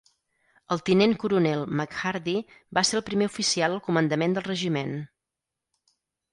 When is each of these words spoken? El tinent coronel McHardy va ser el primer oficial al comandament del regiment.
El 0.75 0.79
tinent 0.87 1.13
coronel 1.23 1.61
McHardy 1.81 2.35
va 2.79 2.85
ser 2.91 2.99
el 3.01 3.05
primer 3.11 3.29
oficial 3.33 3.79
al 3.79 3.85
comandament 3.91 4.37
del 4.39 4.49
regiment. 4.51 5.01